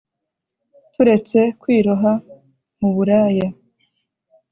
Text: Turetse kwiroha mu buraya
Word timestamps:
Turetse 0.93 1.39
kwiroha 1.61 2.11
mu 2.79 2.89
buraya 2.95 3.47